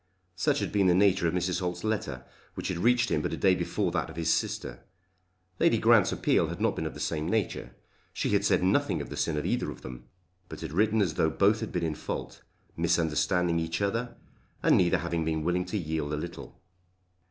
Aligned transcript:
Such 0.35 0.57
had 0.61 0.71
been 0.71 0.87
the 0.87 0.95
nature 0.95 1.27
of 1.27 1.33
Mrs. 1.35 1.59
Holt's 1.59 1.83
letter, 1.83 2.25
which 2.55 2.69
had 2.69 2.79
reached 2.79 3.11
him 3.11 3.21
but 3.21 3.33
a 3.33 3.37
day 3.37 3.53
before 3.53 3.91
that 3.91 4.09
of 4.09 4.15
his 4.15 4.33
sister. 4.33 4.83
Lady 5.59 5.77
Grant's 5.77 6.11
appeal 6.11 6.47
had 6.47 6.59
not 6.59 6.75
been 6.75 6.87
of 6.87 6.95
the 6.95 6.99
same 6.99 7.29
nature. 7.29 7.75
She 8.11 8.29
had 8.31 8.43
said 8.43 8.63
nothing 8.63 8.99
of 8.99 9.11
the 9.11 9.15
sin 9.15 9.37
of 9.37 9.45
either 9.45 9.69
of 9.69 9.83
them; 9.83 10.05
but 10.49 10.61
had 10.61 10.71
written 10.73 11.03
as 11.03 11.13
though 11.13 11.29
both 11.29 11.59
had 11.59 11.71
been 11.71 11.83
in 11.83 11.93
fault, 11.93 12.41
misunderstanding 12.75 13.59
each 13.59 13.79
other, 13.79 14.15
and 14.63 14.75
neither 14.75 14.97
having 14.97 15.23
been 15.23 15.43
willing 15.43 15.65
to 15.65 15.77
yield 15.77 16.13
a 16.13 16.17
little. 16.17 16.59